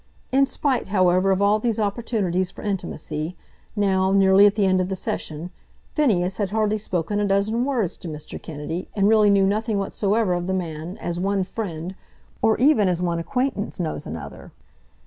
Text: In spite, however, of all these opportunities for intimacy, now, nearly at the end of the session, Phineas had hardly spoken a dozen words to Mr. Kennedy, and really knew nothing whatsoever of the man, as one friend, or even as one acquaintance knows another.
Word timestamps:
In 0.31 0.47
spite, 0.47 0.87
however, 0.87 1.29
of 1.29 1.43
all 1.43 1.59
these 1.59 1.79
opportunities 1.79 2.49
for 2.49 2.63
intimacy, 2.63 3.37
now, 3.75 4.11
nearly 4.11 4.47
at 4.47 4.55
the 4.55 4.65
end 4.65 4.81
of 4.81 4.89
the 4.89 4.95
session, 4.95 5.51
Phineas 5.93 6.37
had 6.37 6.49
hardly 6.49 6.79
spoken 6.79 7.19
a 7.19 7.27
dozen 7.27 7.65
words 7.65 7.97
to 7.97 8.07
Mr. 8.07 8.41
Kennedy, 8.41 8.89
and 8.95 9.07
really 9.07 9.29
knew 9.29 9.45
nothing 9.45 9.77
whatsoever 9.77 10.33
of 10.33 10.47
the 10.47 10.55
man, 10.55 10.97
as 10.97 11.19
one 11.19 11.43
friend, 11.43 11.93
or 12.41 12.57
even 12.57 12.87
as 12.87 12.99
one 12.99 13.19
acquaintance 13.19 13.79
knows 13.79 14.07
another. 14.07 14.51